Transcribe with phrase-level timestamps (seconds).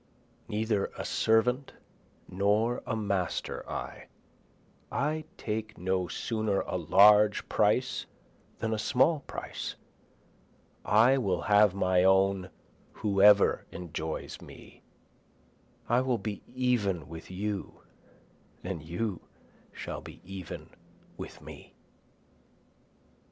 [0.47, 1.73] Neither a servant
[2.27, 4.07] nor a master I,
[4.91, 8.07] I take no sooner a large price
[8.57, 9.75] than a small price,
[10.83, 12.49] I will have my own
[12.93, 14.81] whoever enjoys me,
[15.87, 17.81] I will be even with you
[18.63, 19.21] and you
[19.71, 20.71] shall be even
[21.15, 21.75] with me.